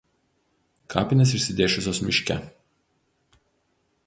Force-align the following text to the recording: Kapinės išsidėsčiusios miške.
Kapinės 0.93 1.35
išsidėsčiusios 1.41 2.01
miške. 2.09 2.41